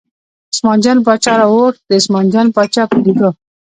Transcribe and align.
عثمان 0.51 0.77
جان 0.85 0.97
باچا 1.05 1.33
راواوښت، 1.39 1.79
د 1.87 1.91
عثمان 1.99 2.25
جان 2.33 2.47
باچا 2.55 2.83
په 2.91 2.97
لیدو. 3.05 3.29